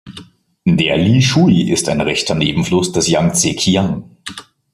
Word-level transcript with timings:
Der 0.65 0.97
Li 0.97 1.21
Shui 1.21 1.69
ist 1.71 1.87
ein 1.87 2.01
rechter 2.01 2.33
Nebenfluss 2.33 2.91
des 2.91 3.05
Jangtsekiang. 3.07 4.09